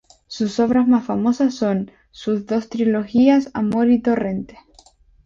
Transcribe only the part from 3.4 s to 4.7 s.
"Amor" y "Torrente".